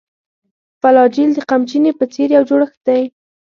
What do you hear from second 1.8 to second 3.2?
په څېر یو جوړښت دی.